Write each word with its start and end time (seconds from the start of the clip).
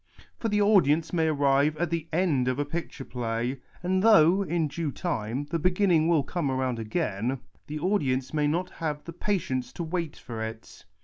For 0.39 0.49
the 0.49 0.63
audience 0.63 1.13
may 1.13 1.27
arrive 1.27 1.77
at 1.77 1.91
the 1.91 2.07
end 2.11 2.47
of 2.47 2.57
a 2.57 2.65
picture 2.65 3.05
play, 3.05 3.59
and 3.83 4.01
though, 4.01 4.41
in 4.41 4.67
due 4.67 4.91
time, 4.91 5.45
the 5.51 5.59
beginning 5.59 6.07
will 6.07 6.23
come 6.23 6.49
round 6.49 6.79
again, 6.79 7.39
the 7.67 7.77
audience 7.77 8.33
may 8.33 8.47
not 8.47 8.71
have 8.71 9.03
the 9.03 9.13
patience 9.13 9.71
to 9.73 9.83
wait 9.83 10.15
for 10.15 10.41
it. 10.41 10.85